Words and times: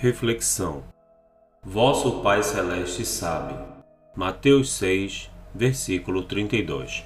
Reflexão. 0.00 0.84
Vosso 1.60 2.20
Pai 2.22 2.40
Celeste 2.44 3.04
sabe. 3.04 3.52
Mateus 4.14 4.70
6, 4.74 5.28
versículo 5.52 6.22
32. 6.22 7.02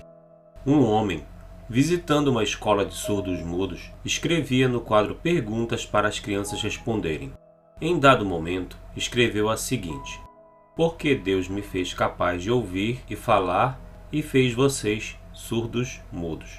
Um 0.67 0.85
homem, 0.85 1.25
visitando 1.71 2.29
uma 2.29 2.43
escola 2.43 2.85
de 2.85 2.93
surdos 2.93 3.41
mudos, 3.41 3.91
escrevia 4.05 4.69
no 4.69 4.79
quadro 4.79 5.15
perguntas 5.15 5.87
para 5.87 6.07
as 6.07 6.21
crianças 6.21 6.61
responderem. 6.61 7.33
Em 7.81 7.99
dado 7.99 8.27
momento, 8.27 8.77
escreveu 8.95 9.49
a 9.49 9.57
seguinte: 9.57 10.21
Por 10.77 10.99
que 10.99 11.15
Deus 11.15 11.49
me 11.49 11.63
fez 11.63 11.95
capaz 11.95 12.43
de 12.43 12.51
ouvir 12.51 13.01
e 13.09 13.17
falar 13.17 13.81
e 14.13 14.21
fez 14.21 14.53
vocês 14.53 15.17
surdos 15.33 15.99
mudos? 16.13 16.59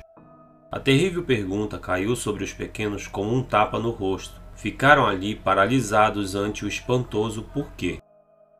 A 0.71 0.79
terrível 0.79 1.21
pergunta 1.21 1.77
caiu 1.77 2.15
sobre 2.15 2.43
os 2.43 2.52
pequenos 2.52 3.05
como 3.05 3.31
um 3.31 3.43
tapa 3.43 3.77
no 3.77 3.91
rosto. 3.91 4.41
Ficaram 4.55 5.05
ali 5.05 5.35
paralisados 5.35 6.35
ante 6.35 6.65
o 6.65 6.67
espantoso 6.67 7.43
porquê. 7.53 7.99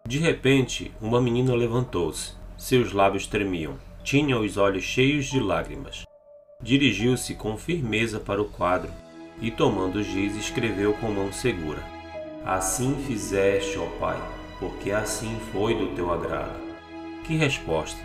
De 0.06 0.20
repente, 0.20 0.92
uma 1.02 1.22
menina 1.22 1.56
levantou-se. 1.56 2.34
Seus 2.58 2.92
lábios 2.92 3.26
tremiam. 3.26 3.78
Tinha 4.04 4.38
os 4.38 4.58
olhos 4.58 4.84
cheios 4.84 5.26
de 5.26 5.40
lágrimas. 5.40 6.04
Dirigiu-se 6.62 7.36
com 7.36 7.58
firmeza 7.58 8.20
para 8.20 8.42
o 8.42 8.46
quadro 8.46 8.92
e, 9.42 9.50
tomando 9.50 10.00
o 10.00 10.04
giz, 10.04 10.36
escreveu 10.36 10.94
com 10.94 11.12
mão 11.12 11.32
segura: 11.32 11.84
Assim 12.46 12.96
fizeste, 13.08 13.78
ó 13.78 13.86
Pai, 14.00 14.22
porque 14.60 14.92
assim 14.92 15.38
foi 15.52 15.74
do 15.76 15.96
teu 15.96 16.12
agrado. 16.12 16.62
Que 17.26 17.36
resposta! 17.36 18.02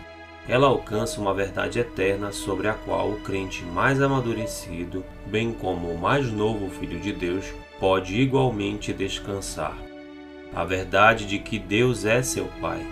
Ela 0.49 0.65
alcança 0.65 1.21
uma 1.21 1.31
verdade 1.31 1.77
eterna 1.77 2.31
sobre 2.31 2.67
a 2.67 2.73
qual 2.73 3.11
o 3.11 3.19
crente 3.19 3.63
mais 3.63 4.01
amadurecido, 4.01 5.05
bem 5.27 5.53
como 5.53 5.89
o 5.89 5.97
mais 5.97 6.31
novo 6.31 6.71
Filho 6.71 6.99
de 6.99 7.13
Deus, 7.13 7.45
pode 7.79 8.19
igualmente 8.19 8.91
descansar. 8.91 9.77
A 10.51 10.65
verdade 10.65 11.27
de 11.27 11.37
que 11.37 11.59
Deus 11.59 12.03
é 12.03 12.23
seu 12.23 12.45
Pai. 12.59 12.83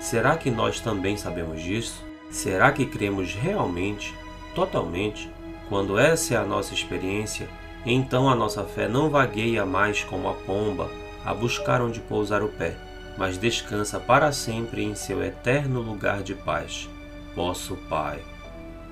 Será 0.00 0.38
que 0.38 0.50
nós 0.50 0.80
também 0.80 1.18
sabemos 1.18 1.62
disso? 1.62 2.02
Será 2.30 2.72
que 2.72 2.86
cremos 2.86 3.34
realmente, 3.34 4.14
totalmente? 4.54 5.30
Quando 5.68 5.98
essa 5.98 6.32
é 6.32 6.36
a 6.38 6.44
nossa 6.46 6.72
experiência, 6.72 7.46
então 7.84 8.26
a 8.26 8.34
nossa 8.34 8.64
fé 8.64 8.88
não 8.88 9.10
vagueia 9.10 9.66
mais 9.66 10.02
como 10.02 10.30
a 10.30 10.32
pomba 10.32 10.90
a 11.26 11.34
buscar 11.34 11.82
onde 11.82 12.00
pousar 12.00 12.42
o 12.42 12.48
pé, 12.48 12.74
mas 13.18 13.36
descansa 13.36 14.00
para 14.00 14.32
sempre 14.32 14.82
em 14.82 14.94
seu 14.94 15.22
eterno 15.22 15.82
lugar 15.82 16.22
de 16.22 16.34
paz 16.34 16.88
vosso 17.34 17.76
Pai. 17.88 18.20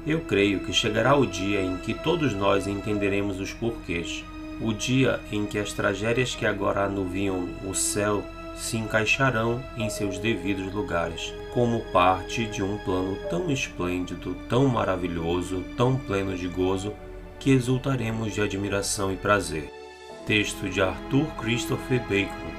Eu 0.06 0.20
creio 0.20 0.60
que 0.60 0.72
chegará 0.72 1.14
o 1.14 1.26
dia 1.26 1.60
em 1.62 1.76
que 1.76 1.92
todos 1.92 2.32
nós 2.32 2.66
entenderemos 2.66 3.38
os 3.38 3.52
porquês, 3.52 4.24
o 4.60 4.72
dia 4.72 5.20
em 5.30 5.44
que 5.46 5.58
as 5.58 5.72
tragédias 5.72 6.34
que 6.34 6.46
agora 6.46 6.84
anuviam 6.84 7.48
o 7.66 7.74
céu 7.74 8.24
se 8.56 8.76
encaixarão 8.76 9.62
em 9.76 9.88
seus 9.88 10.18
devidos 10.18 10.72
lugares, 10.72 11.32
como 11.52 11.80
parte 11.92 12.46
de 12.46 12.62
um 12.62 12.76
plano 12.78 13.16
tão 13.28 13.50
esplêndido, 13.50 14.34
tão 14.48 14.66
maravilhoso, 14.68 15.64
tão 15.76 15.96
pleno 15.96 16.36
de 16.36 16.46
gozo, 16.46 16.92
que 17.38 17.50
exultaremos 17.50 18.34
de 18.34 18.42
admiração 18.42 19.12
e 19.12 19.16
prazer. 19.16 19.72
Texto 20.26 20.68
de 20.68 20.82
Arthur 20.82 21.26
Christopher 21.38 22.00
Bacon, 22.02 22.52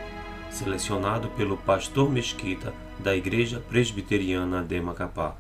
selecionado 0.49 1.29
pelo 1.29 1.55
pastor 1.55 2.09
Mesquita 2.09 2.73
da 2.99 3.16
Igreja 3.16 3.61
Presbiteriana 3.69 4.63
de 4.63 4.81
Macapá. 4.81 5.35